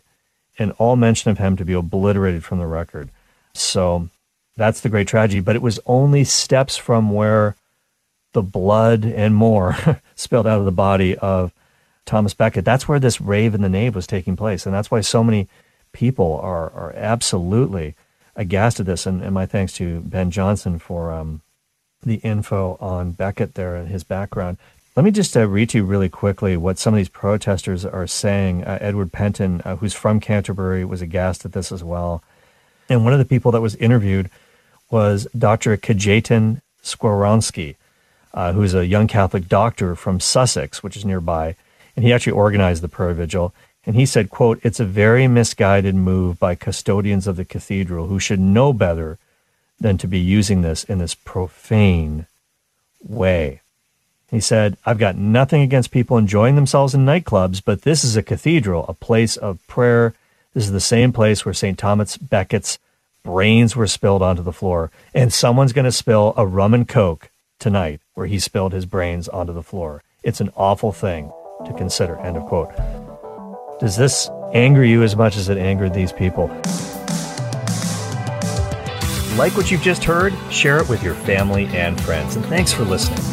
and 0.57 0.71
all 0.77 0.95
mention 0.95 1.31
of 1.31 1.39
him 1.39 1.57
to 1.57 1.65
be 1.65 1.73
obliterated 1.73 2.45
from 2.45 2.59
the 2.59 2.67
record. 2.67 3.09
So 3.53 4.07
that's 4.55 4.79
the 4.79 4.87
great 4.87 5.09
tragedy. 5.09 5.41
But 5.41 5.57
it 5.57 5.61
was 5.61 5.81
only 5.85 6.23
steps 6.23 6.77
from 6.77 7.11
where 7.11 7.57
the 8.31 8.43
blood 8.43 9.03
and 9.03 9.35
more 9.35 9.75
spilled 10.15 10.47
out 10.47 10.59
of 10.59 10.65
the 10.65 10.71
body 10.71 11.17
of 11.17 11.51
Thomas 12.05 12.33
Becket. 12.33 12.65
That's 12.65 12.87
where 12.87 12.99
this 12.99 13.21
rave 13.21 13.53
in 13.53 13.61
the 13.61 13.69
nave 13.69 13.95
was 13.95 14.07
taking 14.07 14.35
place. 14.35 14.65
And 14.65 14.73
that's 14.73 14.91
why 14.91 15.01
so 15.01 15.23
many 15.23 15.47
people 15.91 16.39
are, 16.41 16.69
are 16.71 16.93
absolutely 16.95 17.95
aghast 18.35 18.79
at 18.79 18.85
this. 18.85 19.05
And, 19.05 19.21
and 19.21 19.33
my 19.33 19.45
thanks 19.45 19.73
to 19.73 20.01
Ben 20.01 20.31
Johnson 20.31 20.79
for 20.79 21.11
um, 21.11 21.41
the 22.03 22.15
info 22.15 22.77
on 22.79 23.11
Becket 23.11 23.55
there 23.55 23.75
and 23.75 23.87
his 23.87 24.03
background. 24.03 24.57
Let 24.95 25.05
me 25.05 25.11
just 25.11 25.35
uh, 25.35 25.47
read 25.47 25.69
to 25.69 25.79
you 25.79 25.85
really 25.85 26.09
quickly 26.09 26.55
what 26.55 26.77
some 26.77 26.93
of 26.93 26.97
these 26.97 27.09
protesters 27.09 27.83
are 27.85 28.05
saying. 28.05 28.63
Uh, 28.63 28.77
Edward 28.79 29.11
Pentin, 29.11 29.65
uh, 29.65 29.77
who's 29.77 29.93
from 29.93 30.19
Canterbury, 30.19 30.85
was 30.85 31.01
aghast 31.01 31.45
at 31.45 31.53
this 31.53 31.71
as 31.71 31.83
well. 31.83 32.23
And 32.89 33.03
one 33.03 33.13
of 33.13 33.19
the 33.19 33.25
people 33.25 33.51
that 33.51 33.61
was 33.61 33.75
interviewed 33.77 34.29
was 34.91 35.27
Dr. 35.35 35.77
Kajetan 35.77 36.61
Skowronski 36.83 37.75
uh, 38.33 38.53
who's 38.53 38.73
a 38.73 38.85
young 38.85 39.07
Catholic 39.07 39.47
doctor 39.47 39.95
from 39.95 40.19
Sussex, 40.19 40.81
which 40.81 40.97
is 40.97 41.05
nearby, 41.05 41.55
and 41.95 42.05
he 42.05 42.13
actually 42.13 42.33
organized 42.33 42.83
the 42.83 42.89
prayer 42.89 43.13
vigil. 43.13 43.53
And 43.85 43.95
he 43.95 44.05
said, 44.05 44.29
quote, 44.29 44.59
it's 44.63 44.79
a 44.79 44.85
very 44.85 45.27
misguided 45.27 45.95
move 45.95 46.39
by 46.39 46.55
custodians 46.55 47.27
of 47.27 47.35
the 47.35 47.45
cathedral 47.45 48.07
who 48.07 48.19
should 48.19 48.39
know 48.39 48.71
better 48.71 49.17
than 49.79 49.97
to 49.97 50.07
be 50.07 50.19
using 50.19 50.61
this 50.61 50.83
in 50.83 50.99
this 50.99 51.15
profane 51.15 52.27
way. 53.03 53.61
He 54.31 54.39
said, 54.39 54.77
I've 54.85 54.97
got 54.97 55.17
nothing 55.17 55.61
against 55.61 55.91
people 55.91 56.17
enjoying 56.17 56.55
themselves 56.55 56.95
in 56.95 57.05
nightclubs, 57.05 57.61
but 57.63 57.81
this 57.81 58.03
is 58.03 58.15
a 58.15 58.23
cathedral, 58.23 58.85
a 58.87 58.93
place 58.93 59.37
of 59.37 59.65
prayer 59.67 60.13
This 60.53 60.65
is 60.65 60.71
the 60.71 60.79
same 60.79 61.11
place 61.11 61.45
where 61.45 61.53
St. 61.53 61.77
Thomas 61.77 62.15
Becket's 62.17 62.79
brains 63.23 63.75
were 63.75 63.87
spilled 63.87 64.21
onto 64.21 64.43
the 64.43 64.53
floor. 64.53 64.91
And 65.13 65.33
someone's 65.33 65.73
going 65.73 65.85
to 65.85 65.91
spill 65.91 66.33
a 66.37 66.47
rum 66.47 66.73
and 66.73 66.87
coke 66.87 67.29
tonight 67.59 68.01
where 68.13 68.27
he 68.27 68.39
spilled 68.39 68.71
his 68.73 68.85
brains 68.85 69.27
onto 69.27 69.53
the 69.53 69.63
floor. 69.63 70.03
It's 70.23 70.41
an 70.41 70.51
awful 70.55 70.91
thing 70.91 71.31
to 71.65 71.73
consider. 71.73 72.17
End 72.19 72.37
of 72.37 72.45
quote. 72.45 72.71
Does 73.79 73.97
this 73.97 74.29
anger 74.53 74.83
you 74.83 75.03
as 75.03 75.15
much 75.15 75.35
as 75.35 75.49
it 75.49 75.57
angered 75.57 75.93
these 75.93 76.11
people? 76.11 76.47
Like 79.37 79.57
what 79.57 79.71
you've 79.71 79.81
just 79.81 80.03
heard? 80.03 80.33
Share 80.51 80.77
it 80.77 80.87
with 80.87 81.01
your 81.01 81.15
family 81.15 81.65
and 81.67 81.99
friends. 82.01 82.35
And 82.35 82.45
thanks 82.45 82.71
for 82.71 82.83
listening. 82.83 83.32